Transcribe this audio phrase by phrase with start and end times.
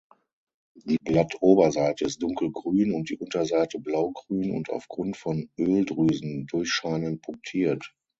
[0.83, 7.93] Die Blattoberseite ist dunkelgrün und die -unterseite blau-grün und aufgrund von Öldrüsen durchscheinend punktiert.